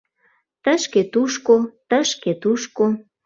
[0.63, 1.55] Тышке-тушко,
[1.89, 2.85] тышке-тушко...